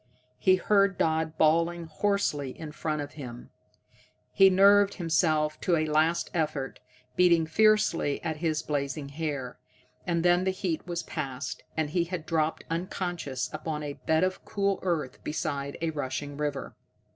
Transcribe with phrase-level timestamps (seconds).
[0.39, 3.51] He heard Dodd bawling hoarsely in front of him,
[4.31, 6.79] he nerved himself to a last effort,
[7.15, 9.59] beating fiercely at his blazing hair
[10.07, 14.43] and then the heat was past, and he had dropped unconscious upon a bed of
[14.43, 16.75] cool earth beside a rushing river.